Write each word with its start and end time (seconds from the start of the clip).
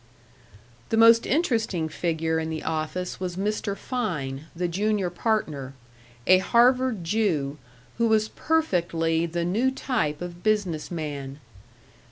The 0.89 0.97
most 0.97 1.27
interesting 1.27 1.87
figure 1.87 2.39
in 2.39 2.49
the 2.49 2.63
office 2.63 3.19
was 3.19 3.35
Mr. 3.35 3.77
Fein, 3.77 4.45
the 4.55 4.67
junior 4.67 5.11
partner, 5.11 5.75
a 6.25 6.39
Harvard 6.39 7.03
Jew, 7.03 7.59
who 7.99 8.07
was 8.07 8.27
perfectly 8.29 9.27
the 9.27 9.45
new 9.45 9.69
type 9.69 10.19
of 10.19 10.41
business 10.41 10.89
man. 10.89 11.37